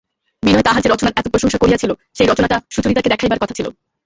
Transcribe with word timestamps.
বিনয় 0.43 0.65
তাহার 0.65 0.83
যে 0.83 0.89
রচনার 0.89 1.17
এত 1.17 1.27
প্রশংসা 1.27 1.57
করিয়াছিল 1.57 1.91
সেই 2.15 2.27
রচনাটা 2.27 2.57
সুচরিতাকে 2.69 3.11
দেখাইবার 3.13 3.41
কথা 3.43 3.55
ছিল। 3.57 3.67